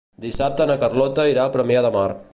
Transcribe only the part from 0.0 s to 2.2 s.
Dissabte na Carlota irà a Premià de Mar.